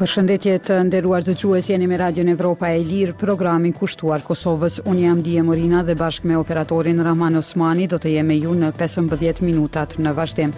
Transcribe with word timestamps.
Përshëndetje 0.00 0.52
të 0.66 0.76
nderuar 0.88 1.24
të 1.26 1.34
gjues 1.42 1.66
jeni 1.68 1.86
me 1.90 1.96
Radio 2.00 2.22
në 2.24 2.32
Evropa 2.32 2.70
e 2.72 2.78
Lirë, 2.88 3.12
programin 3.20 3.74
kushtuar 3.76 4.22
Kosovës. 4.24 4.78
Unë 4.88 5.02
jam 5.02 5.18
Dije 5.26 5.42
Morina 5.44 5.82
dhe 5.84 5.94
bashkë 6.00 6.28
me 6.30 6.38
operatorin 6.40 7.02
Rahman 7.04 7.36
Osmani 7.36 7.84
do 7.92 7.98
të 8.00 8.14
jemi 8.14 8.38
ju 8.40 8.54
në 8.56 8.70
15 8.80 9.42
minutat 9.44 9.98
në 10.00 10.14
vazhdim. 10.16 10.54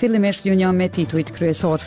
Fillimisht 0.00 0.46
ju 0.48 0.54
një 0.56 0.72
me 0.78 0.88
tituit 0.88 1.32
kryesor. 1.38 1.84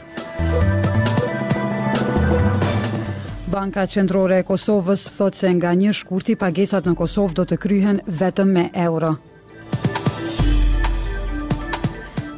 Banka 3.49 3.88
Qendrore 3.89 4.38
e 4.43 4.45
Kosovës 4.51 5.07
thot 5.17 5.36
se 5.36 5.49
nga 5.57 5.73
një 5.73 5.95
shkurti 6.04 6.36
pagesat 6.38 6.86
në 6.86 6.93
Kosovë 7.01 7.39
do 7.41 7.47
të 7.49 7.57
kryhen 7.65 8.04
vetëm 8.21 8.54
me 8.59 8.70
euro. 8.86 9.16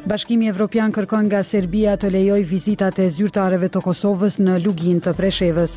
Bashkimi 0.04 0.46
Evropian 0.50 0.90
kërkon 0.90 1.28
nga 1.30 1.44
Serbia 1.46 1.92
të 1.96 2.08
lejoj 2.10 2.40
vizitat 2.50 2.96
e 2.98 3.04
zyrtareve 3.14 3.68
të 3.70 3.82
Kosovës 3.84 4.40
në 4.42 4.56
Lugin 4.64 4.98
të 5.04 5.12
Preshevës. 5.14 5.76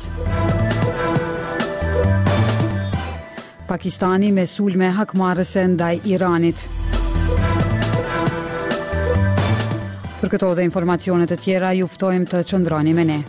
Pakistani 3.68 4.32
me 4.34 4.44
sulme 4.50 4.88
hakmarëse 4.98 5.62
ndaj 5.76 5.92
Iranit. 6.10 6.66
Për 10.20 10.32
këto 10.34 10.50
dhe 10.58 10.66
informacionet 10.66 11.30
e 11.30 11.38
tjera, 11.38 11.70
juftojmë 11.84 12.26
të 12.32 12.42
qëndroni 12.50 12.96
me 12.98 13.06
ne. 13.12 13.20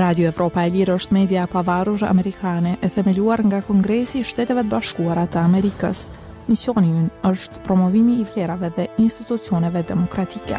Radio 0.00 0.30
Evropa 0.30 0.62
e 0.62 0.70
Lirë 0.76 0.94
është 1.02 1.18
media 1.18 1.48
pavarur 1.50 2.06
amerikane 2.08 2.76
e 2.80 2.88
themeluar 2.94 3.42
nga 3.44 3.62
Kongresi 3.66 4.22
Shteteve 4.22 4.62
të 4.64 4.72
Bashkuara 4.78 5.26
të 5.26 5.42
Amerikës. 5.42 6.06
Misioni 6.50 6.88
ynë 6.90 7.28
është 7.30 7.60
promovimi 7.68 8.16
i 8.18 8.26
vlerave 8.32 8.72
dhe 8.80 8.88
institucioneve 9.06 9.84
demokratike. 9.92 10.58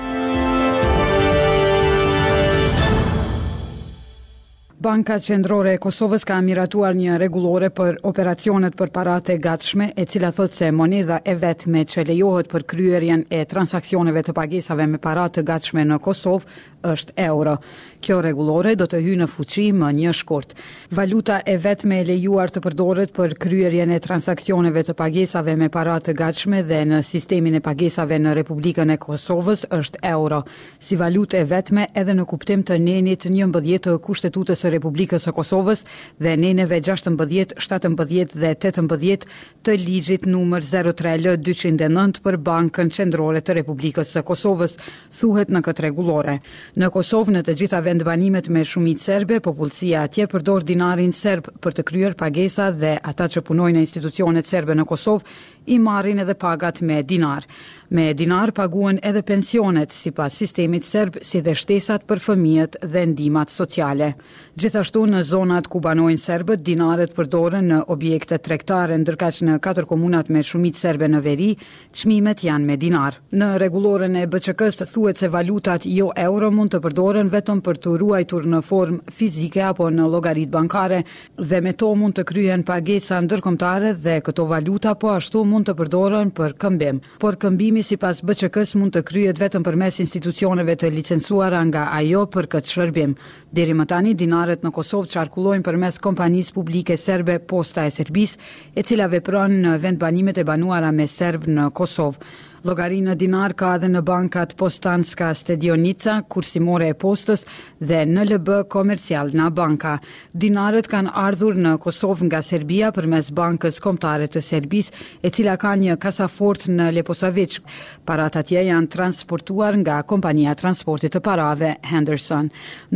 Banka 4.82 5.18
Qendrore 5.22 5.76
e 5.76 5.78
Kosovës 5.78 6.24
ka 6.26 6.40
miratuar 6.42 6.96
një 6.98 7.20
rregullore 7.22 7.68
për 7.80 8.00
operacionet 8.10 8.74
për 8.80 8.90
paratë 8.96 9.28
të 9.36 9.42
gatshme, 9.44 9.86
e 9.94 10.06
cila 10.10 10.32
thotë 10.34 10.56
se 10.58 10.70
monedha 10.74 11.20
e 11.22 11.36
vetme 11.38 11.84
që 11.86 12.08
lejohet 12.08 12.48
për 12.50 12.66
kryerjen 12.74 13.22
e 13.30 13.44
transaksioneve 13.52 14.24
të 14.26 14.34
pagesave 14.34 14.88
me 14.90 14.98
parate 15.04 15.44
të 15.44 15.46
gatshme 15.52 15.84
në 15.86 16.00
Kosovë 16.02 16.50
është 16.94 17.14
euro. 17.28 17.54
Kjo 18.02 18.18
rregullore 18.26 18.72
do 18.80 18.88
të 18.90 19.04
hyjë 19.06 19.20
në 19.22 19.28
fuqi 19.30 19.68
më 19.78 19.92
një 20.00 20.16
shkurt. 20.18 20.56
Valuta 20.98 21.44
e 21.46 21.60
vetme 21.62 22.00
e 22.02 22.08
lejuar 22.10 22.50
të 22.50 22.64
përdoret 22.66 23.14
për 23.14 23.36
kryerjen 23.44 23.92
e 23.94 24.02
transaksioneve 24.02 24.82
të 24.88 24.96
pagesave 24.98 25.54
me 25.62 25.70
parate 25.70 26.10
të 26.10 26.18
gatshme 26.24 26.64
dhe 26.72 26.82
në 26.90 27.04
sistemin 27.06 27.60
e 27.60 27.62
pagesave 27.70 28.18
në 28.18 28.34
Republikën 28.40 28.96
e 28.96 28.98
Kosovës 29.06 29.68
është 29.80 30.02
euro. 30.16 30.42
Si 30.82 30.98
valutë 30.98 31.44
e 31.44 31.46
vetme 31.54 31.86
edhe 32.02 32.18
në 32.18 32.26
kuptim 32.34 32.66
të 32.66 32.82
nenit 32.90 33.30
11 33.30 33.78
të 33.86 33.96
kushtetutës 34.10 34.66
Republikës 34.72 35.26
së 35.28 35.34
Kosovës 35.36 35.84
dhe 36.24 36.36
neneve 36.40 36.78
16, 36.84 37.56
17 37.60 38.38
dhe 38.42 38.54
18 38.56 39.28
të 39.68 39.76
ligjit 39.82 40.28
numër 40.32 40.66
03L209 40.70 42.22
për 42.26 42.38
Bankën 42.50 42.92
Qendrore 42.96 43.44
të 43.46 43.58
Republikës 43.62 44.14
së 44.16 44.24
Kosovës, 44.28 44.78
thuhet 45.20 45.52
në 45.54 45.62
këtë 45.68 45.86
regulore. 45.88 46.38
Në 46.82 46.90
Kosovë, 46.96 47.36
në 47.38 47.44
të 47.50 47.58
gjitha 47.62 47.82
vendbanimet 47.86 48.50
me 48.58 48.64
shumit 48.66 49.02
serbe, 49.04 49.40
popullësia 49.44 50.06
atje 50.10 50.28
përdor 50.32 50.66
dinarin 50.72 51.12
serb 51.18 51.52
për 51.62 51.78
të 51.80 51.88
kryer 51.92 52.18
pagesa 52.22 52.72
dhe 52.72 52.96
ata 53.12 53.30
që 53.36 53.44
punojnë 53.50 53.78
në 53.80 53.86
institucionet 53.88 54.48
serbe 54.50 54.76
në 54.80 54.88
Kosovë 54.94 55.30
i 55.66 55.78
marrin 55.78 56.18
edhe 56.20 56.34
pagat 56.34 56.80
me 56.82 57.02
dinar. 57.02 57.46
Me 57.90 58.14
dinar 58.14 58.52
paguen 58.52 58.98
edhe 59.04 59.22
pensionet 59.22 59.92
si 59.92 60.12
pas 60.12 60.34
sistemit 60.36 60.84
serb 60.88 61.18
si 61.28 61.42
dhe 61.44 61.52
shtesat 61.60 62.06
për 62.08 62.22
fëmijët 62.24 62.78
dhe 62.94 63.02
ndimat 63.12 63.52
sociale. 63.52 64.14
Gjithashtu 64.56 65.04
në 65.12 65.24
zonat 65.28 65.68
ku 65.68 65.82
banojnë 65.84 66.18
serbët, 66.24 66.64
dinaret 66.64 67.12
përdoren 67.16 67.68
në 67.72 67.82
objekte 67.92 68.38
trektare, 68.40 68.96
ndërka 69.04 69.30
që 69.36 69.48
në 69.50 69.58
katër 69.62 69.86
komunat 69.90 70.32
me 70.32 70.44
shumit 70.44 70.80
serbe 70.80 71.10
në 71.12 71.20
veri, 71.26 71.50
qmimet 71.92 72.46
janë 72.48 72.66
me 72.70 72.78
dinar. 72.80 73.20
Në 73.34 73.50
regulorën 73.66 74.16
e 74.22 74.26
bëqëkës 74.32 74.80
të 74.80 74.88
thuet 74.94 75.18
se 75.20 75.28
valutat 75.30 75.86
jo 75.86 76.10
euro 76.16 76.52
mund 76.52 76.72
të 76.74 76.80
përdoren 76.88 77.30
vetëm 77.36 77.60
për 77.66 77.82
të 77.84 77.98
ruajtur 78.06 78.48
në 78.56 78.64
form 78.72 79.02
fizike 79.12 79.62
apo 79.68 79.90
në 79.92 80.08
logarit 80.16 80.50
bankare 80.56 81.04
dhe 81.36 81.62
me 81.62 81.76
to 81.76 81.92
mund 81.96 82.16
të 82.16 82.24
kryen 82.32 82.64
pagesa 82.64 83.20
ndërkomtare 83.28 83.94
dhe 83.98 84.22
këto 84.24 84.48
valuta 84.48 84.96
po 84.96 85.12
ashtu 85.18 85.44
mund 85.52 85.68
të 85.68 85.74
përdoren 85.80 86.30
për 86.36 86.54
këmbim, 86.62 87.00
por 87.22 87.36
këmbimi 87.42 87.84
si 87.84 87.98
pas 88.00 88.20
BCK-s 88.28 88.78
mund 88.80 88.96
të 88.96 89.02
kryet 89.10 89.42
vetëm 89.42 89.66
për 89.68 89.78
mes 89.84 89.98
institucioneve 90.04 90.78
të 90.80 90.92
licencuara 90.96 91.60
nga 91.70 91.84
ajo 91.98 92.24
për 92.34 92.48
këtë 92.54 92.74
shërbim. 92.76 93.16
Diri 93.60 93.76
më 93.78 93.88
tani, 93.92 94.14
dinaret 94.22 94.64
në 94.66 94.72
Kosovë 94.80 95.12
të 95.18 95.26
përmes 95.32 95.66
për 95.68 95.80
mes 95.84 96.00
kompanis 96.08 96.52
publike 96.56 96.98
serbe 97.06 97.38
posta 97.52 97.86
e 97.86 97.92
serbis, 97.98 98.38
e 98.76 98.82
cila 98.88 99.08
vepron 99.12 99.58
në 99.66 99.76
vend 99.84 100.00
banimet 100.02 100.38
e 100.42 100.48
banuara 100.52 100.92
me 100.96 101.08
serb 101.18 101.48
në 101.52 101.68
Kosovë. 101.72 102.50
Logarina 102.64 103.16
dinar 103.18 103.56
ka 103.58 103.72
edhe 103.80 103.88
në 103.90 104.02
bankat 104.06 104.52
Postanska 104.60 105.32
Stedionica, 105.34 106.20
kursimore 106.30 106.92
e 106.92 106.96
postës 107.04 107.42
dhe 107.82 108.04
në 108.06 108.26
LB 108.32 108.52
Komercial 108.70 109.32
në 109.34 109.48
banka. 109.58 109.96
Dinarët 110.44 110.86
kanë 110.92 111.10
ardhur 111.24 111.58
në 111.58 111.72
Kosovë 111.82 112.28
nga 112.28 112.42
Serbia 112.46 112.92
për 112.94 113.08
mes 113.14 113.32
bankës 113.40 113.80
komptare 113.82 114.28
të 114.30 114.44
Serbis, 114.46 114.92
e 115.26 115.32
cila 115.34 115.56
ka 115.64 115.72
një 115.74 115.96
kasafort 116.04 116.68
në 116.70 116.92
Leposavich. 117.00 117.58
Parat 118.06 118.38
atje 118.44 118.62
janë 118.68 118.92
transportuar 118.94 119.80
nga 119.82 119.98
kompania 120.14 120.54
transportit 120.60 121.16
të 121.18 121.24
parave 121.26 121.72
Henderson. 121.90 122.52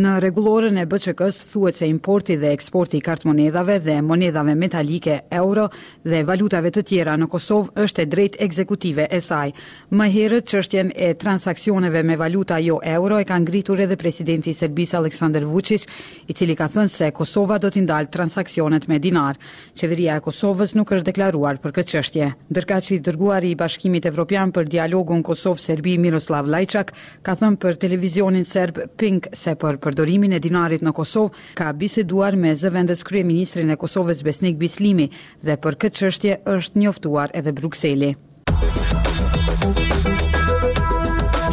Në 0.05 0.13
regulorën 0.27 0.77
e 0.77 0.85
bëqëkës 0.93 1.41
s 1.41 1.49
thuet 1.55 1.81
se 1.81 1.89
importi 1.89 2.37
dhe 2.37 2.53
eksporti 2.53 3.01
kartmonedave 3.09 3.79
dhe 3.89 3.97
monedave 4.05 4.53
metalike 4.61 5.23
euro 5.41 5.65
dhe 6.05 6.21
valutave 6.29 6.69
të 6.69 6.85
tjera 6.91 7.17
në 7.17 7.31
Kosovë 7.33 7.73
është 7.87 8.05
e 8.05 8.09
drejt 8.13 8.41
ekzekutive 8.45 9.09
e 9.09 9.23
saj. 9.31 9.49
Më 9.95 10.07
herët 10.13 10.47
çështjen 10.49 10.89
e 10.95 11.11
transaksioneve 11.21 12.01
me 12.03 12.15
valuta 12.19 12.57
jo 12.61 12.79
euro 12.87 13.19
e 13.21 13.25
ka 13.29 13.37
ngritur 13.39 13.79
edhe 13.85 13.97
presidenti 13.99 14.51
i 14.51 14.57
Serbisë 14.57 14.97
Aleksandar 14.99 15.45
Vučić, 15.47 15.85
i 16.29 16.33
cili 16.33 16.55
ka 16.57 16.67
thënë 16.73 16.91
se 16.93 17.11
Kosova 17.15 17.57
do 17.61 17.71
të 17.71 17.85
ndalë 17.85 18.11
transaksionet 18.13 18.87
me 18.91 18.99
dinar. 18.99 19.37
Qeveria 19.77 20.17
e 20.19 20.23
Kosovës 20.25 20.75
nuk 20.77 20.91
është 20.97 21.09
deklaruar 21.11 21.59
për 21.63 21.75
këtë 21.79 21.93
çështje. 21.95 22.31
Ndërkaçi 22.51 22.95
i 22.97 23.01
dërguari 23.05 23.53
i 23.53 23.59
Bashkimit 23.59 24.09
Evropian 24.09 24.51
për 24.55 24.69
dialogun 24.75 25.23
Kosov-Serbi 25.23 25.97
Miroslav 25.99 26.47
Lajçak 26.47 26.93
ka 27.25 27.35
thënë 27.39 27.61
për 27.63 27.79
televizionin 27.85 28.45
serb 28.45 28.81
Pink 28.99 29.29
se 29.35 29.55
për 29.61 29.79
përdorimin 29.83 30.35
e 30.37 30.41
dinarit 30.41 30.83
në 30.85 30.93
Kosovë 30.93 31.55
ka 31.55 31.71
biseduar 31.73 32.35
me 32.35 32.55
zëvendës 32.57 33.05
kryeministrin 33.07 33.71
e 33.71 33.79
Kosovës 33.79 34.23
Besnik 34.27 34.57
Bislimi 34.61 35.09
dhe 35.43 35.57
për 35.61 35.79
këtë 35.85 36.01
çështje 36.03 36.37
është 36.57 36.79
njoftuar 36.83 37.31
edhe 37.33 37.53
Brukseli. 37.55 38.13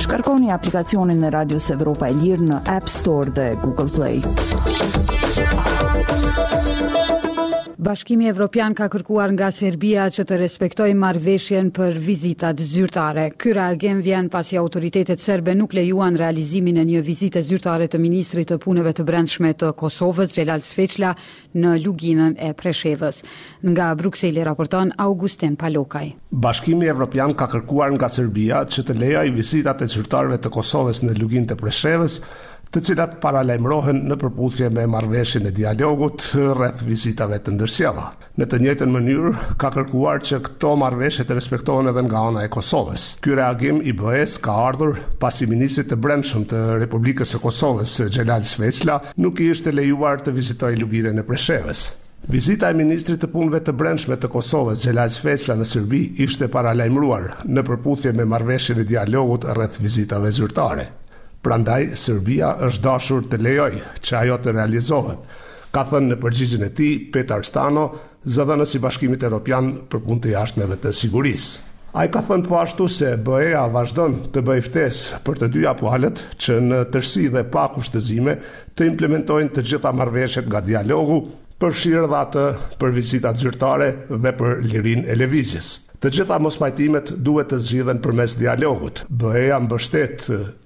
Shkarkoni 0.03 0.51
aplikacionin 0.53 1.23
në 1.23 1.31
Radios 1.37 1.71
Evropa 1.77 2.11
e 2.13 2.17
Lirë 2.19 2.49
në 2.53 2.61
App 2.77 2.91
Store 2.93 3.31
dhe 3.39 3.49
Google 3.63 3.89
Play. 3.95 4.19
Shkarkoni 4.19 4.27
aplikacionin 4.27 4.89
në 4.89 4.97
Radios 4.99 5.39
Evropa 5.41 5.79
e 5.79 5.87
Lirë 5.87 5.87
në 5.87 5.87
App 6.01 6.11
Store 6.17 6.59
dhe 6.59 6.59
Google 6.73 6.99
Play. 6.99 6.99
Bashkimi 7.83 8.29
Evropian 8.31 8.77
ka 8.79 8.85
kërkuar 8.87 9.33
nga 9.35 9.49
Serbia 9.51 10.05
që 10.15 10.23
të 10.31 10.37
respektojë 10.39 10.93
marrëveshjen 11.03 11.73
për 11.75 11.97
vizitat 12.05 12.61
zyrtare. 12.73 13.25
Ky 13.35 13.57
reagim 13.57 13.99
vjen 14.07 14.29
pasi 14.31 14.55
autoritetet 14.61 15.19
serbe 15.19 15.51
nuk 15.59 15.75
lejuan 15.75 16.15
realizimin 16.21 16.79
e 16.79 16.85
një 16.93 17.01
vizite 17.03 17.43
zyrtare 17.49 17.89
të 17.91 17.99
ministrit 18.05 18.53
të 18.53 18.61
punëve 18.63 18.93
të 18.99 19.07
brendshme 19.09 19.51
të 19.65 19.73
Kosovës, 19.83 20.31
Xhelal 20.37 20.63
Sveçla, 20.63 21.11
në 21.59 21.75
Luginën 21.83 22.39
e 22.39 22.53
Preshevës. 22.63 23.19
Nga 23.67 23.89
Bruksel 24.05 24.39
raporton 24.51 24.95
Augustin 25.07 25.57
Palokaj. 25.59 26.07
Bashkimi 26.31 26.87
Evropian 26.87 27.35
ka 27.35 27.51
kërkuar 27.57 27.91
nga 27.97 28.07
Serbia 28.19 28.63
që 28.63 28.87
të 28.93 28.99
lejojë 29.03 29.35
vizitat 29.41 29.83
e 29.83 29.91
zyrtarëve 29.97 30.39
të 30.39 30.55
Kosovës 30.55 31.03
në 31.03 31.19
Luginën 31.19 31.51
e 31.51 31.59
Preshevës, 31.59 32.21
të 32.73 32.81
cilat 32.87 33.19
paralajmërohen 33.21 33.99
në 34.09 34.17
përputhje 34.21 34.69
me 34.73 34.87
marrëveshjen 34.89 35.49
e 35.51 35.51
dialogut 35.57 36.25
rreth 36.57 36.81
vizitave 36.87 37.37
të 37.45 37.53
ndërsjellë. 37.57 38.05
Në 38.41 38.47
të 38.49 38.61
njëjtën 38.63 38.95
mënyrë 38.95 39.33
ka 39.61 39.69
kërkuar 39.75 40.23
që 40.25 40.39
këto 40.47 40.71
marrëveshje 40.81 41.27
të 41.29 41.37
respektohen 41.37 41.91
edhe 41.93 42.05
nga 42.07 42.23
ana 42.31 42.47
e 42.47 42.51
Kosovës. 42.55 43.05
Ky 43.21 43.37
reagim 43.37 43.83
i 43.85 43.93
BE-s 43.99 44.39
ka 44.47 44.55
ardhur 44.71 45.03
pasi 45.21 45.49
ministri 45.53 45.85
i 45.93 45.99
Brendshëm 46.07 46.47
të 46.55 46.63
Republikës 46.81 47.35
së 47.37 47.43
Kosovës, 47.45 47.99
Xhelal 48.17 48.49
Svecla, 48.55 48.97
nuk 49.21 49.45
i 49.45 49.51
është 49.53 49.77
lejuar 49.77 50.25
të 50.25 50.33
vizitojë 50.39 50.81
lugirën 50.81 51.21
e 51.21 51.27
Preshevës. 51.29 51.85
Vizita 52.33 52.71
e 52.73 52.79
ministrit 52.79 53.21
të 53.25 53.29
punëve 53.35 53.61
të 53.67 53.77
brendshme 53.83 54.17
të 54.23 54.33
Kosovës, 54.33 54.87
Xhelal 54.87 55.13
Svecla 55.13 55.59
në 55.61 55.69
Serbi, 55.75 56.03
ishte 56.25 56.49
paralajmëruar 56.49 57.29
në 57.53 57.67
përputhje 57.69 58.17
me 58.17 58.29
marrëveshjen 58.37 58.81
e 58.81 58.89
dialogut 58.97 59.51
rreth 59.59 59.81
vizitave 59.85 60.31
zyrtare. 60.39 60.89
Prandaj 61.43 61.89
Serbia 62.07 62.53
është 62.67 62.83
dashur 62.83 63.25
të 63.31 63.39
lejoj 63.45 63.71
që 64.07 64.17
ajo 64.19 64.37
të 64.45 64.53
realizohet, 64.55 65.19
ka 65.75 65.83
thënë 65.93 66.13
në 66.13 66.19
përgjigjen 66.23 66.63
e 66.69 66.69
tij 66.79 66.93
Petar 67.17 67.43
Stano, 67.49 67.87
zëdhënës 68.37 68.75
i 68.79 68.83
Bashkimit 68.85 69.25
Evropian 69.27 69.73
për 69.95 70.05
punë 70.07 70.23
të 70.27 70.33
jashtme 70.37 70.69
dhe 70.73 70.79
të 70.85 70.93
sigurisë. 71.01 71.65
Ai 71.99 72.07
ka 72.15 72.23
thënë 72.29 72.47
po 72.49 72.61
ashtu 72.61 72.87
se 72.99 73.11
BE-ja 73.27 73.65
vazhdon 73.75 74.15
të 74.33 74.45
bëj 74.49 74.63
ftesë 74.69 75.19
për 75.27 75.41
të 75.43 75.49
dyja 75.57 75.75
palët 75.83 76.23
që 76.47 76.61
në 76.71 76.79
tërësi 76.95 77.27
dhe 77.35 77.43
pa 77.57 77.67
kushtëzime 77.75 78.37
të 78.79 78.89
implementojnë 78.93 79.55
të 79.59 79.67
gjitha 79.73 79.93
marrëveshjet 79.99 80.47
nga 80.49 80.63
dialogu 80.71 81.19
përshirë 81.65 82.07
dhe 82.13 82.21
atë 82.25 82.47
për 82.79 82.97
vizitat 83.03 83.43
zyrtare 83.43 83.91
dhe 84.15 84.33
për 84.41 84.57
lirin 84.71 85.05
e 85.13 85.19
levizjes. 85.21 85.75
Të 86.03 86.11
gjitha 86.11 86.37
mosmajtimet 86.43 87.11
duhet 87.27 87.53
të 87.53 87.57
zgjidhen 87.63 87.99
përmes 88.03 88.33
dialogut. 88.39 89.05
BE-ja 89.23 89.61
mbështet 89.63 90.25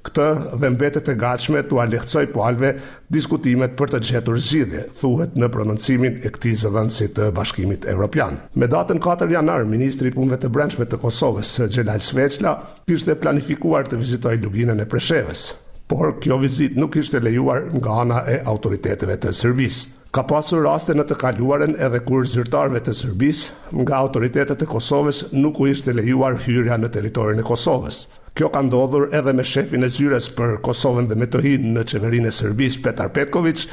këtë 0.09 0.29
dhe 0.63 0.71
mbetet 0.77 1.11
e 1.13 1.15
gatshme 1.23 1.61
t'u 1.69 1.81
alehtësoj 1.85 2.23
palëve 2.37 2.71
diskutimet 3.13 3.75
për 3.77 3.91
të 3.93 4.01
gjetur 4.11 4.41
zgjidhje, 4.47 4.85
thuhet 5.03 5.35
në 5.43 5.51
prononcimin 5.59 6.17
e 6.25 6.33
këtij 6.39 6.55
zëdhënësi 6.63 7.11
të 7.19 7.29
Bashkimit 7.37 7.85
Evropian. 7.95 8.39
Me 8.57 8.71
datën 8.77 9.03
4 9.09 9.29
janar, 9.37 9.69
ministri 9.75 10.09
i 10.09 10.41
të 10.45 10.53
brendshme 10.57 10.89
të 10.89 11.03
Kosovës, 11.05 11.53
Xhelal 11.69 12.01
Sveçla, 12.01 12.55
kishte 12.89 13.19
planifikuar 13.21 13.85
të 13.93 14.01
vizitoj 14.07 14.39
luginën 14.47 14.81
e 14.81 14.89
presheves, 14.95 15.45
por 15.93 16.17
kjo 16.21 16.41
vizitë 16.47 16.81
nuk 16.81 16.97
ishte 16.97 17.21
lejuar 17.21 17.69
nga 17.77 17.93
ana 18.07 18.25
e 18.25 18.41
autoriteteve 18.41 19.21
të 19.21 19.37
Serbisë. 19.43 20.05
Ka 20.17 20.23
pasur 20.25 20.63
raste 20.65 20.95
në 20.97 21.05
të 21.11 21.17
kaluaren 21.21 21.75
edhe 21.87 21.99
kur 22.09 22.23
zyrtarëve 22.35 22.81
të 22.87 22.93
Serbisë 22.99 23.81
nga 23.83 23.99
autoritetet 24.05 24.63
e 24.65 24.69
Kosovës 24.71 25.19
nuk 25.41 25.59
u 25.61 25.67
ishte 25.69 25.93
lejuar 25.93 26.39
hyrja 26.45 26.79
në 26.81 26.89
territorin 26.95 27.43
e 27.43 27.45
Kosovës. 27.51 27.99
Kjo 28.39 28.49
ka 28.55 28.63
ndodhur 28.65 29.11
edhe 29.19 29.35
me 29.37 29.45
shefin 29.51 29.85
e 29.85 29.91
zyres 29.97 30.31
për 30.39 30.55
Kosovën 30.69 31.11
dhe 31.11 31.19
Metohin 31.25 31.67
në 31.77 31.83
qeverin 31.93 32.31
e 32.31 32.33
Serbis, 32.39 32.79
Petar 32.87 33.11
Petkoviç, 33.19 33.67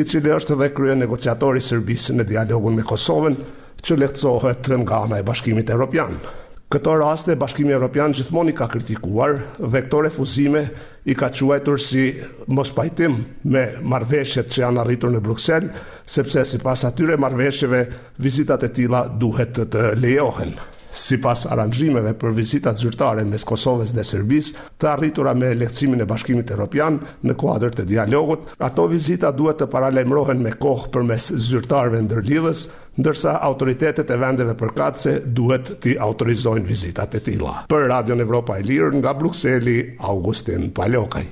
i 0.00 0.06
cili 0.12 0.32
është 0.38 0.56
dhe 0.62 0.70
krye 0.80 0.96
negociatori 1.02 1.60
Serbis 1.68 2.08
në 2.16 2.24
dialogun 2.32 2.80
me 2.80 2.88
Kosovën, 2.94 3.36
që 3.84 3.98
lehtësohet 4.00 4.72
nga 4.86 5.02
ana 5.08 5.20
e 5.20 5.26
bashkimit 5.28 5.76
e 5.76 5.78
Këto 6.72 6.92
raste, 6.96 7.34
Bashkimi 7.36 7.74
Evropian 7.76 8.14
gjithmonë 8.16 8.54
i 8.54 8.54
ka 8.56 8.66
kritikuar 8.74 9.34
dhe 9.58 9.82
këto 9.84 9.98
refuzime 10.06 10.62
i 11.12 11.16
ka 11.22 11.28
quajtur 11.36 11.80
si 11.84 12.06
mos 12.56 12.72
pajtim 12.78 13.18
me 13.52 13.66
marveshjet 13.92 14.48
që 14.54 14.64
janë 14.66 14.82
arritur 14.86 15.12
në 15.12 15.20
Bruxelles, 15.26 15.84
sepse 16.16 16.46
si 16.54 16.62
pas 16.64 16.86
atyre 16.90 17.20
marveshjeve 17.26 17.84
vizitat 18.28 18.64
e 18.64 18.72
tila 18.80 19.04
duhet 19.24 19.56
të 19.74 19.84
lejohen. 20.06 20.56
Si 20.92 21.16
pas 21.24 21.40
aranjimeve 21.48 22.10
për 22.22 22.34
vizitat 22.36 22.76
zyrtare 22.82 23.22
mes 23.28 23.44
Kosovës 23.50 23.94
dhe 23.96 24.02
Serbis 24.08 24.50
të 24.82 24.88
arritura 24.90 25.32
me 25.42 25.48
elekcimin 25.56 26.04
e 26.04 26.08
Bashkimit 26.10 26.52
Europian 26.56 26.98
në 27.30 27.36
kuadrë 27.42 27.70
të 27.78 27.86
dialogut, 27.94 28.50
ato 28.68 28.84
vizita 28.92 29.30
duhet 29.38 29.58
të 29.62 29.70
paralemrohen 29.76 30.44
me 30.48 30.52
kohë 30.66 30.92
për 30.96 31.06
mes 31.14 31.30
zyrtarve 31.48 32.02
ndërlidhës, 32.10 32.62
ndërsa 33.06 33.38
autoritetet 33.50 34.12
e 34.12 34.18
vendeve 34.24 34.56
përkatëse 34.64 35.16
duhet 35.40 35.72
të 35.86 35.96
autorizojnë 36.10 36.68
vizitat 36.74 37.14
e 37.16 37.24
tila. 37.30 37.56
Për 37.72 37.88
Radion 37.94 38.26
Evropa 38.26 38.60
e 38.60 38.66
Lirë, 38.70 38.92
nga 39.00 39.16
Bruxelli, 39.24 39.78
Augustin 40.14 40.68
Palokaj. 40.80 41.30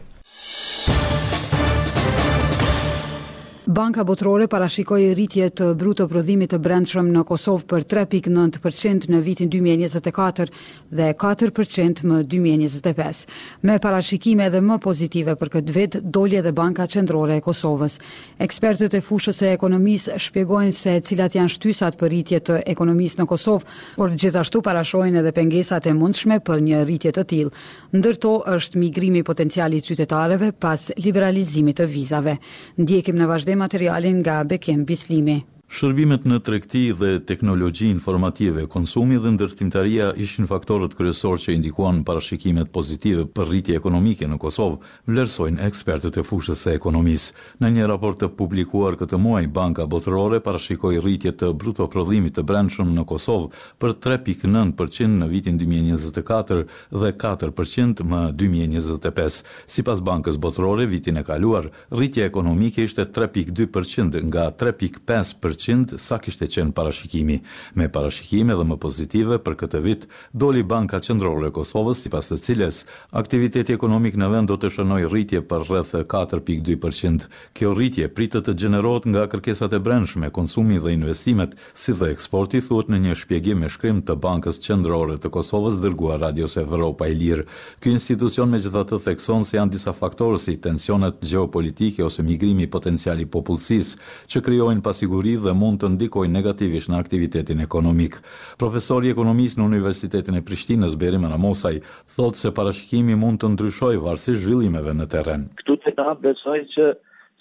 Banka 3.71 4.03
Botërore 4.03 4.49
parashikoi 4.51 5.13
rritje 5.15 5.45
të 5.55 5.67
bruto 5.79 6.09
prodhimit 6.11 6.51
të 6.51 6.59
brendshëm 6.59 7.07
në 7.15 7.21
Kosovë 7.29 7.67
për 7.71 7.85
3.9% 7.93 9.05
në 9.15 9.19
vitin 9.23 9.51
2024 9.53 10.57
dhe 10.99 11.07
4% 11.21 12.01
më 12.11 12.19
2025. 12.33 13.21
Me 13.63 13.77
parashikime 13.85 14.49
edhe 14.51 14.59
më 14.67 14.79
pozitive 14.87 15.37
për 15.39 15.53
këtë 15.55 15.75
vit, 15.77 15.99
doli 16.03 16.39
edhe 16.41 16.51
Banka 16.57 16.89
Qendrore 16.91 17.37
e 17.39 17.45
Kosovës. 17.47 18.01
Ekspertët 18.43 18.97
e 18.99 19.03
fushës 19.07 19.39
së 19.45 19.53
ekonomisë 19.53 20.19
shpjegojnë 20.27 20.75
se 20.81 20.97
cilat 21.07 21.39
janë 21.39 21.55
shtysat 21.55 21.95
për 22.01 22.11
rritje 22.17 22.41
të 22.49 22.59
ekonomisë 22.75 23.23
në 23.23 23.29
Kosovë, 23.37 23.79
por 24.01 24.11
gjithashtu 24.19 24.65
parashojnë 24.67 25.23
edhe 25.23 25.35
pengesat 25.39 25.87
e 25.87 25.95
mundshme 26.01 26.41
për 26.51 26.67
një 26.67 26.83
rritje 26.89 27.15
të 27.21 27.27
tillë. 27.37 27.55
Ndërto 27.95 28.35
është 28.57 28.83
migrimi 28.83 29.23
i 29.23 29.29
potencialit 29.31 29.87
qytetarëve 29.93 30.51
pas 30.59 30.91
liberalizimit 31.07 31.79
të 31.79 31.89
vizave. 31.95 32.35
Ndjekim 32.83 33.15
në 33.21 33.31
vazhdim 33.31 33.60
materialin 33.62 34.17
nga 34.25 34.37
bekim 34.51 34.85
bislimi. 34.89 35.37
Shërbimet 35.71 36.25
në 36.27 36.37
tregti 36.43 36.81
dhe 36.99 37.21
teknologji 37.23 37.93
informative, 37.95 38.65
konsumi 38.73 39.21
dhe 39.23 39.31
ndërtimtaria 39.37 40.09
ishin 40.19 40.49
faktorët 40.51 40.97
kryesor 40.99 41.37
që 41.39 41.53
indikuan 41.55 42.01
parashikimet 42.09 42.73
pozitive 42.75 43.29
për 43.37 43.47
rritje 43.53 43.77
ekonomike 43.79 44.27
në 44.27 44.39
Kosovë, 44.43 44.81
vlerësojnë 45.13 45.63
ekspertët 45.71 46.19
e 46.19 46.25
fushës 46.27 46.65
së 46.67 46.75
ekonomisë. 46.75 47.37
Në 47.63 47.71
një 47.77 47.87
raport 47.87 48.19
të 48.25 48.33
publikuar 48.41 48.99
këtë 48.99 49.21
muaj, 49.23 49.45
Banka 49.61 49.87
Botërore 49.93 50.41
parashikoi 50.43 50.99
rritje 51.05 51.37
të 51.45 51.53
brutoprodhimit 51.63 52.35
të 52.41 52.45
brendshëm 52.51 52.91
në 52.99 53.07
Kosovë 53.13 53.53
për 53.85 53.95
3.9% 54.09 55.15
në 55.23 55.31
vitin 55.37 55.63
2024 55.63 56.67
dhe 57.05 57.13
4% 57.27 58.05
më 58.17 58.25
2025. 58.43 59.39
Sipas 59.77 60.03
Bankës 60.11 60.43
Botërore, 60.43 60.91
vitin 60.91 61.23
e 61.23 61.25
kaluar 61.31 61.71
rritja 61.95 62.27
ekonomike 62.27 62.91
ishte 62.91 63.07
3.2% 63.07 64.27
nga 64.27 64.51
3.5% 64.51 65.59
100% 65.62 65.99
sa 65.99 66.19
kishte 66.21 66.47
qenë 66.51 66.73
parashikimi. 66.77 67.39
Me 67.79 67.89
parashikime 67.97 68.55
dhe 68.59 68.67
më 68.71 68.77
pozitive 68.83 69.39
për 69.45 69.57
këtë 69.61 69.81
vit, 69.87 70.07
doli 70.33 70.62
Banka 70.62 71.01
Qendrore 71.05 71.51
e 71.51 71.55
Kosovës, 71.57 72.03
sipas 72.05 72.31
së 72.31 72.39
cilës 72.47 72.83
aktiviteti 73.21 73.75
ekonomik 73.77 74.17
në 74.21 74.31
vend 74.33 74.51
do 74.51 74.57
të 74.61 74.71
shënojë 74.77 75.11
rritje 75.12 75.43
për 75.51 75.67
rreth 75.69 75.93
4.2%. 76.15 77.29
Kjo 77.59 77.75
rritje 77.77 78.09
pritet 78.17 78.49
të 78.49 78.57
gjenerohet 78.62 79.09
nga 79.12 79.27
kërkesat 79.33 79.77
e 79.79 79.83
brendshme, 79.85 80.31
konsumi 80.33 80.81
dhe 80.81 80.95
investimet, 80.97 81.55
si 81.75 81.93
dhe 81.95 82.11
eksporti, 82.15 82.62
thuhet 82.67 82.91
në 82.91 83.03
një 83.07 83.19
shpjegim 83.23 83.61
me 83.65 83.69
shkrim 83.75 84.01
të 84.03 84.17
Bankës 84.25 84.61
Qendrore 84.65 85.19
të 85.21 85.33
Kosovës 85.37 85.79
dërguar 85.83 86.21
Radios 86.25 86.57
Evropa 86.62 87.09
e 87.11 87.15
Lirë. 87.21 87.47
Ky 87.81 87.93
institucion 87.97 88.51
megjithatë 88.55 89.01
thekson 89.07 89.45
se 89.45 89.59
janë 89.59 89.75
disa 89.77 89.95
faktorë 89.97 90.41
si 90.47 90.55
tensionet 90.61 91.21
gjeopolitike 91.31 92.05
ose 92.07 92.23
migrimi 92.27 92.65
i 92.67 92.71
potencialit 92.73 93.29
popullsisë 93.31 93.99
që 94.31 94.43
krijojnë 94.47 94.83
pasiguri 94.85 95.37
dhe 95.50 95.58
mund 95.61 95.82
të 95.82 95.88
ndikoj 95.97 96.26
negativisht 96.31 96.91
në 96.93 96.99
aktivitetin 97.02 97.61
ekonomik. 97.67 98.19
Profesori 98.62 99.11
ekonomisë 99.14 99.58
në 99.61 99.67
Universitetin 99.70 100.38
e 100.38 100.44
Prishtinës, 100.47 100.94
Berim 101.00 101.26
Ramosaj, 101.32 101.81
thotë 102.17 102.38
se 102.44 102.52
parashikimi 102.58 103.17
mund 103.19 103.41
të 103.43 103.50
ndryshoj 103.56 103.97
varsi 104.06 104.37
zhvillimeve 104.43 104.94
në 105.00 105.08
teren. 105.14 105.49
Këtu 105.61 105.76
të 105.82 105.93
ka 105.99 106.08
besoj 106.23 106.61
që 106.76 106.91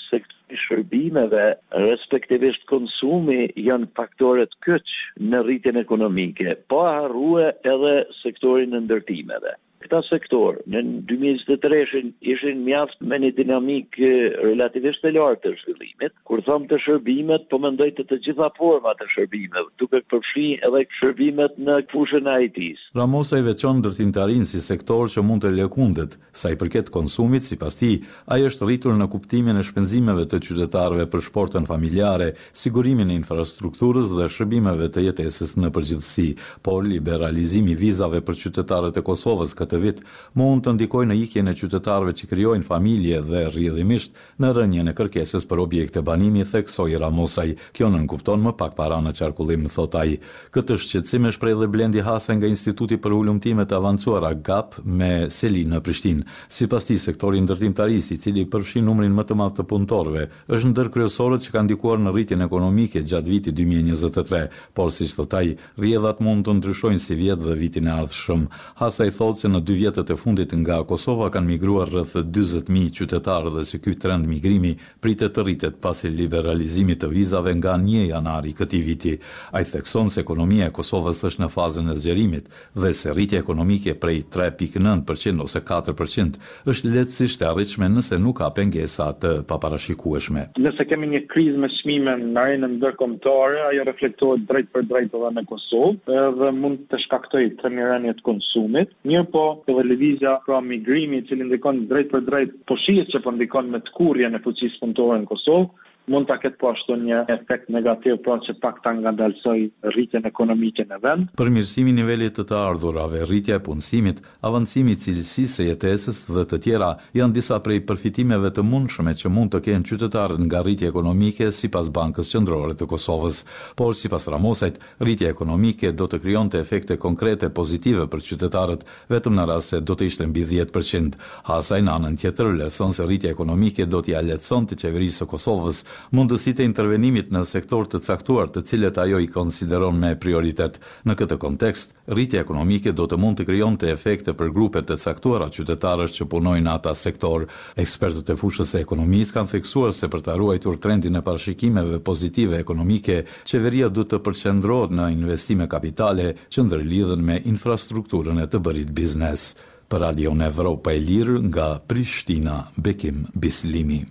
sektori 0.09 0.37
shërbimeve, 0.59 1.43
respektivisht 1.83 2.63
konsumi, 2.71 3.43
janë 3.69 3.91
faktoret 3.97 4.55
kyç 4.65 4.95
në 5.29 5.43
rritjen 5.45 5.77
ekonomike, 5.77 6.55
po 6.71 6.79
harrua 6.87 7.51
edhe 7.69 7.93
sektorin 8.23 8.73
e 8.73 8.81
ndërtimeve 8.87 9.53
këta 9.89 10.03
sektor, 10.05 10.57
në 10.69 10.81
2023-shin 11.09 12.11
ishin 12.29 12.59
mjaft 12.65 12.99
me 13.01 13.17
një 13.23 13.31
dinamik 13.39 13.97
relativisht 14.43 15.01
të 15.01 15.11
lartë 15.15 15.47
të 15.47 15.53
zhvillimit, 15.63 16.13
kur 16.29 16.43
thamë 16.45 16.69
të 16.71 16.77
shërbimet, 16.83 17.47
po 17.49 17.57
mendoj 17.63 17.87
të 17.97 18.05
të 18.11 18.19
gjitha 18.27 18.49
format 18.59 18.99
të 19.01 19.07
shërbimet, 19.15 19.71
duke 19.81 20.01
përfshi 20.13 20.45
edhe 20.67 20.83
shërbimet 20.99 21.57
në 21.65 21.79
fushën 21.91 22.29
e 22.29 22.37
IT-s. 22.45 22.85
Ramosa 23.01 23.39
i 23.41 23.45
veqon 23.47 23.81
dërtim 23.87 24.13
të 24.13 24.23
arinë 24.27 24.49
si 24.51 24.61
sektor 24.61 25.09
që 25.09 25.23
mund 25.25 25.45
të 25.47 25.53
lekundet, 25.57 26.19
sa 26.37 26.51
i 26.53 26.59
përket 26.61 26.91
konsumit, 26.93 27.47
si 27.49 27.57
pas 27.61 27.73
ti, 27.81 27.95
a 28.29 28.37
i 28.39 28.45
është 28.49 28.67
rritur 28.69 28.97
në 28.99 29.09
kuptimin 29.15 29.57
e 29.57 29.65
shpenzimeve 29.69 30.27
të 30.29 30.43
qytetarve 30.47 31.09
për 31.11 31.25
shportën 31.29 31.65
familjare, 31.69 32.33
sigurimin 32.61 33.09
e 33.09 33.17
infrastrukturës 33.23 34.13
dhe 34.19 34.29
shërbimeve 34.35 34.91
të 34.93 35.07
jetesis 35.09 35.57
në 35.57 35.73
përgjithsi, 35.77 36.29
por 36.65 36.83
liberalizimi 36.85 37.73
vizave 37.79 38.21
për 38.25 38.37
qytetarët 38.43 38.99
e 39.01 39.05
Kosovës 39.09 39.55
këtë 39.57 39.78
individ 39.79 40.03
mund 40.37 40.63
të 40.65 40.73
ndikojë 40.77 41.07
në 41.09 41.15
ikjen 41.23 41.49
e 41.51 41.55
qytetarëve 41.57 42.13
që 42.15 42.27
krijojnë 42.29 42.65
familje 42.67 43.19
dhe 43.25 43.41
rrjedhimisht 43.49 44.13
në 44.39 44.51
rënien 44.55 44.89
e 44.91 44.93
kërkesës 44.97 45.45
për 45.49 45.61
objekte 45.63 46.01
banimi 46.05 46.43
theksoi 46.45 46.97
Ramosaj. 47.01 47.53
Kjo 47.73 47.87
nuk 47.89 48.05
kupton 48.11 48.43
më 48.43 48.53
pak 48.59 48.75
para 48.77 48.99
në 49.01 49.13
çarkullim 49.17 49.67
thot 49.71 49.95
ai. 50.01 50.17
Këtë 50.53 50.77
shqetësim 50.83 51.27
e 51.27 51.31
shpreh 51.33 51.55
dhe 51.59 51.67
Blendi 51.71 52.03
hasen 52.05 52.39
nga 52.39 52.49
Instituti 52.49 52.97
për 53.01 53.15
ullumtimet 53.19 53.71
Avancuara 53.73 54.33
GAP 54.33 54.77
me 54.85 55.29
Selin 55.33 55.71
në 55.73 55.81
Prishtinë. 55.85 56.25
Sipas 56.49 56.85
tij 56.87 56.99
sektori 57.07 57.39
i 57.39 57.43
ndërtimtaris 57.45 58.11
i 58.13 58.17
cili 58.21 58.45
përfshin 58.51 58.85
numrin 58.89 59.13
më 59.17 59.25
të 59.29 59.37
madh 59.39 59.57
të 59.59 59.67
punëtorëve 59.71 60.25
është 60.55 60.71
ndër 60.73 60.91
kryesorët 60.93 61.45
që 61.45 61.53
kanë 61.55 61.67
ndikuar 61.69 61.99
në 62.03 62.13
rritjen 62.13 62.45
ekonomike 62.45 63.01
gjatë 63.05 63.29
vitit 63.29 63.57
2023, 63.59 64.45
por 64.75 64.91
siç 64.91 65.15
thot 65.15 65.35
rrjedhat 65.79 66.19
mund 66.25 66.45
të 66.45 66.57
ndryshojnë 66.59 67.01
si 67.03 67.15
dhe 67.19 67.53
vitin 67.59 67.87
e 67.87 67.91
ardhshëm. 67.91 68.47
Hasaj 68.79 69.09
thot 69.17 69.37
se 69.39 69.47
në 69.47 69.61
dy 69.69 69.75
vjetët 69.77 70.09
e 70.09 70.15
fundit 70.17 70.49
nga 70.63 70.79
Kosova 70.89 71.27
kanë 71.29 71.45
migruar 71.45 71.91
rrëth 71.91 72.15
20.000 72.33 72.89
qytetarë 72.97 73.51
dhe 73.53 73.63
si 73.67 73.77
ky 73.83 73.91
trend 74.01 74.25
migrimi 74.25 74.71
pritet 75.03 75.35
të 75.35 75.43
rritet 75.45 75.75
pasi 75.83 76.09
liberalizimit 76.09 76.97
të 77.03 77.09
vizave 77.11 77.53
nga 77.59 77.75
një 77.77 78.01
janari 78.09 78.55
këti 78.57 78.79
viti. 78.85 79.13
A 79.53 79.61
i 79.61 79.67
thekson 79.69 80.09
se 80.09 80.23
ekonomia 80.23 80.69
e 80.69 80.73
Kosovës 80.73 81.21
është 81.29 81.43
në 81.43 81.49
fazën 81.53 81.91
e 81.93 81.97
zgjerimit 82.01 82.47
dhe 82.81 82.91
se 82.97 83.13
rritje 83.13 83.41
ekonomike 83.43 83.93
prej 84.01 84.23
3.9% 84.33 85.43
ose 85.45 85.61
4% 85.67 86.41
është 86.73 86.93
letësisht 86.95 87.45
e 87.45 87.49
arritshme 87.51 87.91
nëse 87.93 88.17
nuk 88.17 88.39
ka 88.41 88.49
pengesa 88.57 89.11
të 89.21 89.35
paparashikueshme. 89.49 90.47
Nëse 90.57 90.87
kemi 90.89 91.11
një 91.13 91.23
kriz 91.29 91.53
me 91.55 91.69
shmime 91.77 92.17
në 92.23 92.41
arenën 92.45 92.75
dërkomtare, 92.81 93.61
ajo 93.69 93.85
reflektohet 93.91 94.47
drejt 94.49 94.73
për 94.73 94.89
drejt 94.89 95.13
edhe 95.21 95.33
në 95.37 95.45
Kosovë 95.53 96.25
dhe 96.41 96.51
mund 96.57 96.87
të 96.89 97.03
shkaktoj 97.05 97.45
të 97.61 97.73
mirenjet 97.77 98.25
konsumit, 98.25 98.95
mirë 99.05 99.27
po 99.35 99.45
kopte 99.59 99.73
dhe 99.77 99.83
lëvizja 99.91 100.37
pra 100.45 100.59
migrimi 100.63 101.19
që 101.29 101.37
ndikon 101.41 101.83
drejt 101.91 102.09
për 102.15 102.25
drejt 102.29 102.55
po 102.71 102.75
që 102.85 103.21
po 103.27 103.35
ndikon 103.39 103.71
me 103.75 103.79
të 103.85 103.93
kurja 103.99 104.29
në 104.33 104.41
fuqis 104.47 104.79
punëtore 104.83 105.19
në 105.23 105.29
Kosovë, 105.33 105.67
mund 106.09 106.25
ta 106.29 106.37
ketë 106.41 106.57
po 106.61 106.71
ashtu 106.73 106.95
një 107.05 107.19
efekt 107.29 107.69
negativ 107.73 108.15
pra 108.25 108.39
që 108.45 108.55
pak 108.63 108.79
ta 108.85 108.91
ngadalsoj 108.97 109.59
rritjen 109.93 110.25
ekonomike 110.25 110.85
në 110.89 110.97
vend. 111.03 111.27
Përmirësimi 111.37 111.91
i 111.93 111.97
nivelit 111.99 112.35
të 112.39 112.45
të 112.49 112.57
ardhurave, 112.57 113.21
rritja 113.29 113.59
e 113.59 113.63
punësimit, 113.65 114.21
avancimi 114.49 114.95
i 114.95 114.99
cilësisë 115.03 115.53
së 115.55 115.67
jetesës 115.69 116.21
dhe 116.35 116.45
të 116.49 116.59
tjera 116.65 116.89
janë 117.17 117.35
disa 117.37 117.59
prej 117.65 117.81
përfitimeve 117.89 118.51
të 118.55 118.65
mundshme 118.71 119.13
që 119.21 119.31
mund 119.35 119.53
të 119.53 119.61
kenë 119.67 119.89
qytetarët 119.91 120.43
nga 120.47 120.63
rritja 120.65 120.89
ekonomike 120.93 121.51
sipas 121.59 121.91
Bankës 121.93 122.33
Qendrore 122.33 122.75
të 122.79 122.89
Kosovës. 122.91 123.43
Por 123.77 123.93
sipas 123.99 124.25
ramosajt, 124.33 124.79
rritja 125.05 125.29
ekonomike 125.33 125.93
do 125.93 126.09
të 126.09 126.21
krijonte 126.25 126.59
efekte 126.63 126.97
konkrete 126.97 127.51
pozitive 127.59 128.07
për 128.09 128.25
qytetarët 128.31 128.87
vetëm 129.13 129.37
në 129.37 129.47
rast 129.53 129.75
se 129.75 129.81
do 129.85 129.93
të 129.99 130.09
ishte 130.09 130.29
mbi 130.31 130.47
10%. 130.55 131.21
Hasaj 131.51 131.81
në 131.85 131.97
anën 131.99 132.19
tjetër 132.21 132.51
leson 132.63 132.95
se 132.97 133.05
rritja 133.05 133.29
ekonomike 133.35 133.85
do 133.85 134.01
t'i 134.01 134.15
aletson 134.23 134.65
të 134.65 134.81
qeverisë 134.83 135.19
së 135.23 135.27
Kosovës 135.35 135.83
mundësit 136.15 136.59
e 136.59 136.65
intervenimit 136.67 137.31
në 137.33 137.41
sektor 137.49 137.87
të 137.89 137.99
caktuar 138.05 138.49
të 138.53 138.63
cilet 138.69 138.97
ajo 139.01 139.19
i 139.23 139.27
konsideron 139.33 139.97
me 139.99 140.13
prioritet. 140.21 140.79
Në 141.07 141.15
këtë 141.19 141.37
kontekst, 141.41 141.95
rritje 142.11 142.41
ekonomike 142.43 142.93
do 142.95 143.07
të 143.09 143.19
mund 143.19 143.39
të 143.39 143.47
kryon 143.49 143.77
të 143.81 143.91
efekte 143.93 144.33
për 144.39 144.51
grupet 144.55 144.87
të 144.89 144.99
caktuara 145.03 145.49
qytetarës 145.55 146.15
që 146.19 146.27
punojnë 146.31 146.71
ata 146.73 146.93
sektor. 146.95 147.45
Ekspertët 147.79 148.31
e 148.33 148.37
fushës 148.41 148.75
e 148.77 148.83
ekonomisë 148.85 149.37
kanë 149.37 149.53
theksuar 149.55 149.93
se 149.97 150.09
për 150.11 150.25
të 150.27 150.33
arruajtur 150.35 150.79
trendin 150.83 151.19
e 151.19 151.23
parashikimeve 151.29 152.01
pozitive 152.09 152.59
ekonomike, 152.59 153.23
qeveria 153.49 153.89
du 153.89 154.03
të 154.05 154.21
përqendrohet 154.27 154.95
në 154.99 155.09
investime 155.17 155.69
kapitale 155.71 156.33
që 156.49 156.67
ndërlidhen 156.67 157.25
me 157.29 157.39
infrastrukturën 157.53 158.43
e 158.43 158.47
të 158.49 158.63
bërit 158.67 158.93
biznes. 158.99 159.51
Për 159.89 160.03
Radio 160.05 160.35
Evropa 160.45 160.93
e 160.93 160.99
Lirë 161.01 161.39
nga 161.47 161.69
Prishtina, 161.89 162.59
Bekim 162.77 163.23
Bislimi. 163.33 164.03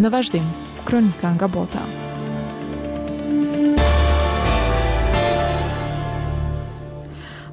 Në 0.00 0.08
vazhdim, 0.14 0.46
kronika 0.90 1.34
nga 1.36 1.48
bota. 1.56 1.82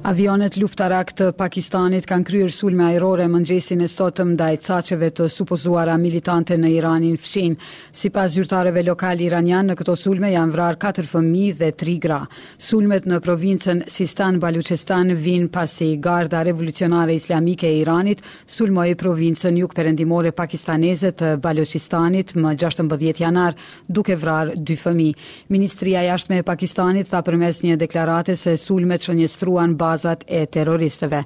Avionet 0.08 0.54
luftarak 0.56 1.10
të 1.18 1.24
Pakistanit 1.36 2.06
kanë 2.08 2.24
kryer 2.24 2.48
sulme 2.54 2.86
ajrore 2.86 3.26
mëngjesin 3.28 3.82
e 3.84 3.88
sotëm 3.92 4.30
ndaj 4.38 4.54
çaqeve 4.64 5.08
të 5.18 5.24
supozuara 5.28 5.98
militante 6.00 6.56
në 6.56 6.70
Iranin 6.78 7.18
fshin. 7.20 7.56
Sipas 7.92 8.30
zyrtarëve 8.32 8.86
lokal 8.86 9.20
iranian, 9.20 9.68
në 9.68 9.76
këto 9.82 9.96
sulme 10.00 10.30
janë 10.32 10.54
vrarë 10.54 10.78
4 10.84 11.04
fëmijë 11.10 11.56
dhe 11.58 11.68
3 11.82 11.96
gra. 12.06 12.22
Sulmet 12.56 13.04
në 13.10 13.18
provincën 13.26 13.82
Sistan 13.96 14.38
Baluchistan 14.40 15.12
vin 15.26 15.48
pasi 15.52 15.90
Garda 16.00 16.40
Revolucionare 16.48 17.14
Islamike 17.20 17.68
e 17.68 17.76
Iranit 17.82 18.22
sulmoi 18.48 18.94
provincën 19.04 19.60
jugperëndimore 19.60 20.32
pakistaneze 20.40 21.12
të 21.20 21.34
Baluchistanit 21.44 22.32
më 22.38 22.54
16 22.64 23.20
janar, 23.26 23.54
duke 23.84 24.16
vrarë 24.24 24.56
dy 24.56 24.80
fëmijë. 24.86 25.20
Ministria 25.58 26.00
e 26.02 26.08
Jashtme 26.14 26.40
e 26.40 26.48
Pakistanit 26.54 27.12
tha 27.12 27.20
përmes 27.28 27.60
një 27.68 27.76
deklarate 27.84 28.40
se 28.46 28.56
sulmet 28.64 29.04
shënjestruan 29.10 29.76
bazat 29.98 30.22
e 30.30 30.46
terroristëve. 30.46 31.24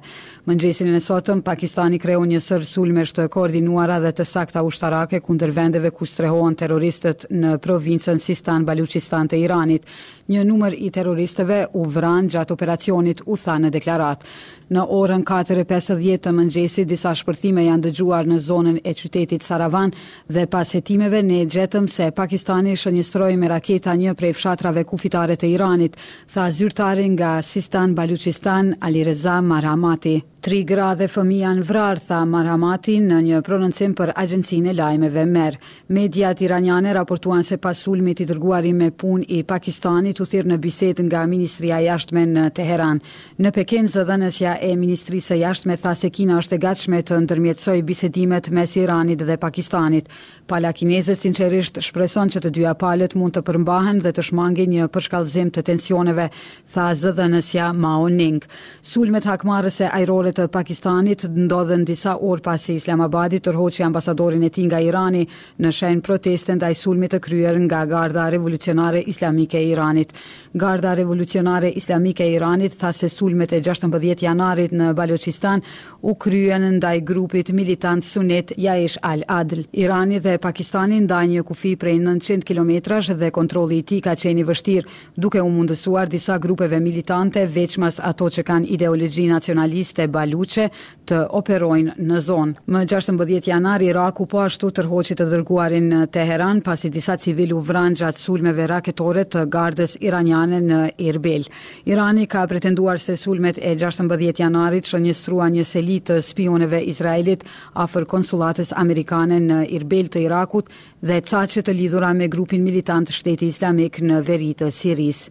Mëngjesin 0.49 0.89
e 0.95 0.99
sotëm 0.99 1.41
Pakistani 1.45 1.99
kreu 2.01 2.23
një 2.25 2.39
sër 2.41 2.63
sulme 2.65 3.03
të 3.05 3.27
koordinuara 3.31 3.99
dhe 4.01 4.11
të 4.17 4.25
sakta 4.25 4.63
ushtarake 4.69 5.19
kundër 5.25 5.53
vendeve 5.53 5.91
ku 5.95 6.05
strehohen 6.09 6.55
terroristët 6.59 7.27
në 7.29 7.53
provincën 7.65 8.17
Sistan 8.19 8.65
Baluchistan 8.65 9.29
të 9.29 9.37
Iranit. 9.45 9.85
Një 10.33 10.43
numër 10.49 10.73
i 10.87 10.89
terroristëve 10.95 11.57
u 11.79 11.83
vran 11.95 12.27
gjatë 12.33 12.53
operacionit 12.55 13.21
u 13.27 13.35
tha 13.37 13.57
në 13.61 13.69
deklarat. 13.77 14.25
Në 14.73 14.85
orën 14.99 15.23
4:50 15.27 16.23
të 16.25 16.33
mëngjesit 16.37 16.87
disa 16.89 17.11
shpërthime 17.19 17.65
janë 17.69 17.85
dëgjuar 17.89 18.29
në 18.31 18.37
zonën 18.49 18.77
e 18.89 18.93
qytetit 18.99 19.43
Saravan 19.43 19.91
dhe 20.33 20.47
pas 20.53 20.71
hetimeve 20.75 21.21
ne 21.27 21.43
gjetëm 21.45 21.89
se 21.91 22.09
Pakistani 22.15 22.73
shënjestroi 22.79 23.37
me 23.37 23.47
raketa 23.55 23.93
një 24.03 24.13
prej 24.15 24.33
fshatrave 24.39 24.83
kufitare 24.87 25.35
të 25.35 25.47
Iranit, 25.55 25.97
tha 26.33 26.47
zyrtari 26.57 27.07
nga 27.17 27.37
Sistan 27.41 27.93
Baluchistan 27.99 28.62
Ramazan 28.71 28.75
Alireza 28.81 29.41
Maramati. 29.41 30.21
Tri 30.43 30.63
gra 30.67 30.89
dhe 30.99 31.05
fëmija 31.07 31.53
në 31.55 31.61
vrarë, 31.69 32.01
tha 32.03 32.17
Maramati 32.27 32.97
në 32.99 33.17
një 33.23 33.37
prononcim 33.47 33.93
për 33.95 34.09
agjensin 34.23 34.65
e 34.67 34.73
lajmeve 34.75 35.21
merë. 35.29 35.59
Mediat 35.95 36.41
iraniane 36.43 36.91
raportuan 36.97 37.45
se 37.47 37.55
pas 37.63 37.79
sulmit 37.85 38.19
i 38.19 38.25
dërguari 38.27 38.73
me 38.75 38.89
pun 38.91 39.21
i 39.27 39.39
Pakistani 39.47 40.11
të 40.11 40.27
thirë 40.33 40.51
në 40.51 40.57
biset 40.65 40.99
nga 41.07 41.21
Ministria 41.31 41.77
Jashtme 41.85 42.25
në 42.33 42.43
Teheran. 42.59 42.99
Në 43.39 43.53
Pekin, 43.55 43.87
zëdhënësja 43.93 44.57
e 44.67 44.73
Ministrisë 44.81 45.37
Jashtme 45.43 45.77
tha 45.79 45.95
se 45.95 46.09
Kina 46.11 46.41
është 46.43 46.59
e 46.59 46.59
gatshme 46.67 46.99
të 47.07 47.21
ndërmjetësoj 47.23 47.77
bisedimet 47.91 48.49
mes 48.59 48.75
Iranit 48.81 49.23
dhe 49.29 49.39
Pakistanit. 49.47 50.11
Pala 50.51 50.73
kineze 50.75 51.15
sincerisht 51.15 51.79
shpreson 51.87 52.35
që 52.35 52.43
të 52.43 52.53
dyja 52.59 52.75
palët 52.83 53.15
mund 53.15 53.37
të 53.39 53.45
përmbahen 53.47 54.03
dhe 54.03 54.11
të 54.11 54.27
shmangi 54.27 54.67
një 54.75 54.91
përshkallëzim 54.91 55.55
të 55.55 55.65
tensioneve, 55.71 56.27
tha 56.75 56.91
zëdhënësja 57.05 57.71
Mao 57.79 58.11
Ning. 58.11 58.42
Bank. 58.47 58.81
Sulmet 58.83 59.25
hakmarëse 59.25 59.87
ajrore 59.93 60.31
të 60.35 60.47
Pakistanit 60.51 61.23
ndodhen 61.25 61.85
disa 61.87 62.17
orë 62.21 62.41
pasi 62.45 62.73
Islamabadi 62.77 63.39
tërhoqi 63.39 63.81
ambasadorin 63.85 64.43
e 64.43 64.49
tij 64.53 64.65
nga 64.67 64.79
Irani 64.83 65.21
në 65.63 65.69
shenj 65.73 66.01
proteste 66.03 66.53
ndaj 66.57 66.73
sulmit 66.81 67.13
të 67.15 67.19
kryer 67.23 67.55
nga 67.65 67.85
Garda 67.89 68.25
Revolucionare 68.33 68.99
Islamike 69.13 69.57
e 69.57 69.67
Iranit. 69.71 70.11
Garda 70.53 70.93
Revolucionare 70.99 71.69
Islamike 71.79 72.23
e 72.27 72.33
Iranit 72.35 72.75
tha 72.81 72.91
se 72.93 73.09
sulmet 73.09 73.53
e 73.55 73.61
16 73.65 74.19
janarit 74.27 74.71
në 74.75 74.91
Balochistan 74.99 75.61
u 76.01 76.13
kryen 76.15 76.67
ndaj 76.75 76.99
grupit 77.07 77.49
militant 77.55 78.03
sunet 78.05 78.51
Jaish 78.57 78.97
al-Adl. 79.01 79.63
Irani 79.71 80.19
dhe 80.19 80.35
Pakistani 80.43 80.99
ndajnë 81.05 81.39
një 81.39 81.43
kufi 81.49 81.73
prej 81.81 81.97
900 82.03 82.45
km 82.51 82.75
dhe 83.23 83.31
kontroli 83.39 83.77
i 83.77 83.83
tij 83.89 84.01
ka 84.05 84.11
qenë 84.15 84.39
i 84.39 84.45
vështirë, 84.51 84.87
duke 85.15 85.41
u 85.41 85.49
mundësuar 85.55 86.09
disa 86.11 86.37
grupeve 86.37 86.77
militante 86.79 87.47
veçmas 87.47 87.99
ato 88.11 88.29
që 88.33 88.43
kanë 88.47 88.69
ideologji 88.75 89.25
nacionaliste 89.29 90.05
baluçe 90.11 90.67
të 91.09 91.19
operojnë 91.39 91.93
në 92.01 92.21
zonë. 92.25 92.65
Më 92.73 92.81
16 92.91 93.47
janar 93.49 93.83
Iraku 93.85 94.25
po 94.31 94.41
ashtu 94.45 94.71
tërhoqi 94.79 95.17
të 95.19 95.27
dërguarin 95.33 95.87
në 95.91 96.01
Teheran 96.15 96.61
pasi 96.65 96.91
disa 96.93 97.15
civil 97.21 97.53
u 97.57 97.61
vranë 97.65 97.99
gjatë 98.01 98.23
sulmeve 98.23 98.67
raketore 98.71 99.25
të 99.35 99.45
gardës 99.53 99.95
iraniane 100.01 100.61
në 100.65 100.81
Erbil. 101.09 101.47
Irani 101.89 102.25
ka 102.31 102.45
pretenduar 102.49 103.01
se 103.01 103.15
sulmet 103.19 103.59
e 103.61 103.75
16 103.77 104.41
janarit 104.41 104.89
shënjestruan 104.89 105.53
një 105.57 105.65
selit 105.67 106.07
të 106.09 106.19
spioneve 106.25 106.81
Izraelit 106.91 107.45
afër 107.79 108.07
konsullatës 108.13 108.73
amerikane 108.77 109.39
në 109.43 109.61
Erbil 109.77 110.09
të 110.13 110.25
Irakut 110.27 110.69
dhe 111.03 111.21
çaqe 111.21 111.63
të 111.63 111.75
lidhura 111.79 112.11
me 112.17 112.27
grupin 112.27 112.63
militant 112.63 113.11
të 113.23 113.47
islamik 113.47 114.01
në 114.01 114.21
veri 114.27 114.53
të 114.57 114.67
Siris. 114.71 115.23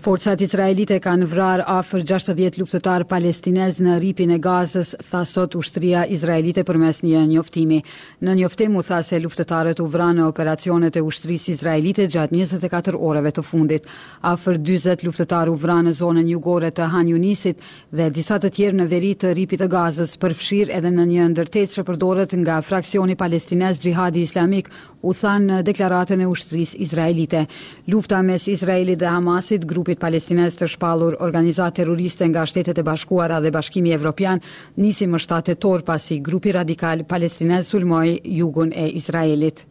Forcat 0.00 0.40
israelite 0.40 0.96
kanë 1.04 1.26
vrarë 1.28 1.64
afër 1.68 2.00
60 2.08 2.54
luftëtar 2.56 3.02
palestinez 3.10 3.82
në 3.84 3.98
ripin 4.00 4.30
e 4.32 4.38
gazës, 4.40 4.94
tha 5.10 5.20
sot 5.28 5.58
ushtria 5.60 6.06
izraelite 6.08 6.62
për 6.64 6.78
mes 6.80 7.02
një 7.04 7.20
njoftimi. 7.34 7.82
Në 8.24 8.36
njoftim 8.38 8.76
u 8.80 8.82
tha 8.82 9.02
se 9.04 9.18
luftëtarët 9.20 9.82
u 9.84 9.88
vranë 9.92 10.22
në 10.22 10.28
operacionet 10.32 10.96
e 10.96 11.02
ushtrisë 11.04 11.50
izraelite 11.52 12.06
gjatë 12.14 12.32
24 12.38 12.96
oreve 13.10 13.32
të 13.36 13.44
fundit. 13.44 13.90
Afër 14.32 14.56
20 14.70 15.04
luftëtar 15.04 15.52
u 15.52 15.58
vranë 15.60 15.90
në 15.90 15.92
zonën 16.00 16.32
jugore 16.32 16.72
të 16.72 16.88
Han 16.94 17.12
Yunisit 17.12 17.60
dhe 17.92 18.08
disa 18.16 18.40
të 18.40 18.52
tjerë 18.56 18.78
në 18.80 18.88
veri 18.94 19.12
të 19.20 19.34
ripit 19.36 19.60
e 19.60 19.68
gazës, 19.76 20.16
përfshir 20.16 20.72
edhe 20.80 20.94
në 20.96 21.08
një 21.12 21.28
ndërtet 21.34 21.76
që 21.76 21.84
përdoret 21.90 22.32
nga 22.40 22.62
fraksioni 22.64 23.18
palestinez 23.20 23.76
gjihadi 23.84 24.24
islamik, 24.24 24.72
u 25.02 25.12
than 25.16 25.46
në 25.48 25.60
deklaratën 25.68 26.20
e 26.20 26.26
ushtrisë 26.28 26.80
izraelite. 26.88 27.44
Lufta 27.88 28.18
mes 28.22 28.48
Izraelit 28.52 29.00
dhe 29.00 29.08
Hamasit 29.08 29.64
grupi 29.64 29.89
grupit 29.90 30.02
palestinez 30.04 30.54
të 30.58 30.66
shpallur 30.70 31.16
organizatë 31.26 31.80
terroriste 31.80 32.28
nga 32.30 32.44
Shtetet 32.46 32.78
e 32.78 32.84
Bashkuara 32.86 33.40
dhe 33.42 33.50
Bashkimi 33.56 33.90
Evropian 33.96 34.42
nisi 34.84 35.08
më 35.10 35.18
shtatë 35.24 35.48
tetor 35.54 35.82
pasi 35.88 36.20
grupi 36.30 36.54
radikal 36.54 37.02
palestinez 37.14 37.66
sulmoi 37.74 38.14
jugun 38.38 38.70
e 38.70 38.86
Izraelit. 39.00 39.66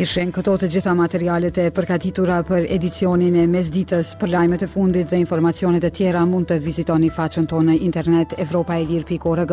Ishen 0.00 0.30
këto 0.32 0.54
të 0.56 0.68
gjitha 0.72 0.94
materialet 0.96 1.58
e 1.60 1.64
përkatitura 1.76 2.38
për 2.48 2.64
edicionin 2.72 3.34
e 3.42 3.42
mesditës 3.52 4.14
për 4.16 4.32
lajmet 4.32 4.62
e 4.64 4.68
fundit 4.72 5.10
dhe 5.10 5.18
informacionet 5.20 5.84
e 5.84 5.90
tjera 5.98 6.22
mund 6.30 6.48
të 6.48 6.56
vizitoni 6.64 7.10
faqën 7.12 7.44
tonë 7.52 7.68
në 7.68 7.76
internet 7.90 8.32
evropaelir.org. 8.40 9.52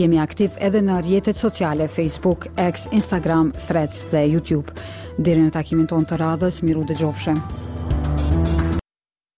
Jemi 0.00 0.20
aktiv 0.24 0.56
edhe 0.68 0.80
në 0.88 0.96
rjetet 1.10 1.42
sociale 1.44 1.90
Facebook, 1.92 2.46
X, 2.64 2.86
Instagram, 3.00 3.52
Threads 3.68 4.06
dhe 4.14 4.24
YouTube. 4.32 4.72
Dirin 5.18 5.52
e 5.52 5.56
takimin 5.60 5.92
tonë 5.92 6.08
të 6.08 6.20
radhës, 6.24 6.62
miru 6.64 6.88
dhe 6.88 6.96
gjofshem. 7.04 8.11